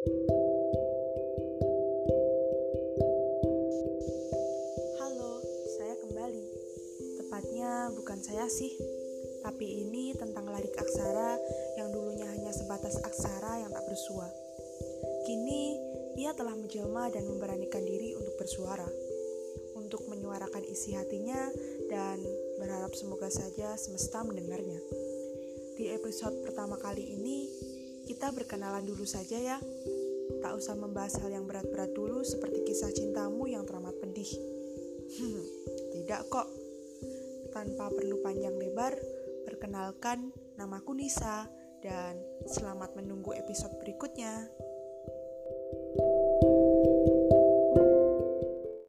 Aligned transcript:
Halo, 0.00 0.24
saya 5.76 5.92
kembali. 6.00 6.40
Tepatnya 7.20 7.92
bukan 7.92 8.16
saya 8.24 8.48
sih, 8.48 8.72
tapi 9.44 9.84
ini 9.84 10.16
tentang 10.16 10.48
larik 10.48 10.72
aksara 10.72 11.36
yang 11.76 11.92
dulunya 11.92 12.32
hanya 12.32 12.48
sebatas 12.48 12.96
aksara 13.04 13.60
yang 13.60 13.68
tak 13.68 13.84
bersua. 13.92 14.24
Kini, 15.28 15.76
ia 16.16 16.32
telah 16.32 16.56
menjelma 16.56 17.12
dan 17.12 17.28
memberanikan 17.28 17.84
diri 17.84 18.16
untuk 18.16 18.40
bersuara, 18.40 18.88
untuk 19.76 20.08
menyuarakan 20.08 20.64
isi 20.64 20.96
hatinya 20.96 21.52
dan 21.92 22.24
berharap 22.56 22.96
semoga 22.96 23.28
saja 23.28 23.76
semesta 23.76 24.24
mendengarnya. 24.24 24.80
Di 25.76 25.92
episode 25.92 26.40
pertama 26.40 26.80
kali 26.80 27.04
ini, 27.04 27.68
kita 28.20 28.36
berkenalan 28.36 28.84
dulu 28.84 29.08
saja 29.08 29.40
ya. 29.40 29.56
Tak 30.44 30.52
usah 30.52 30.76
membahas 30.76 31.16
hal 31.24 31.32
yang 31.32 31.48
berat-berat 31.48 31.96
dulu 31.96 32.20
seperti 32.20 32.68
kisah 32.68 32.92
cintamu 32.92 33.48
yang 33.48 33.64
teramat 33.64 33.96
pedih. 33.96 34.28
Hmm, 35.16 35.40
tidak 35.96 36.28
kok. 36.28 36.44
Tanpa 37.48 37.88
perlu 37.88 38.20
panjang 38.20 38.60
lebar, 38.60 38.92
perkenalkan 39.48 40.36
namaku 40.60 41.00
Nisa 41.00 41.48
dan 41.80 42.20
selamat 42.44 42.92
menunggu 43.00 43.32
episode 43.32 43.72
berikutnya. 43.80 44.52